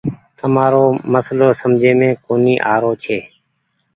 تمآرو 0.39 0.85
مسلو 1.13 1.47
سمجهي 1.61 1.93
مين 1.99 2.11
ڪونيٚ 2.25 2.63
آروڇي۔ 2.73 3.19